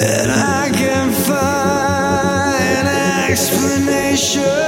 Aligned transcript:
and 0.00 0.30
I 0.30 0.70
can 0.72 1.12
find 1.12 2.88
an 2.88 3.30
explanation. 3.30 4.67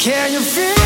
Can 0.00 0.32
you 0.32 0.40
feel 0.40 0.79